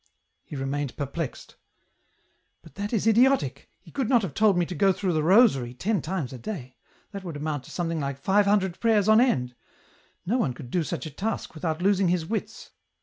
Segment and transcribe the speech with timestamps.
[0.43, 1.57] He remained perplexed."
[2.63, 5.75] But that is idiotic, he could not have told me to go through the rosary
[5.75, 6.75] ten times a day;
[7.11, 9.53] that would amount to something like five hundred prayers on end;
[10.25, 12.71] no one could do such a task without losing his wits.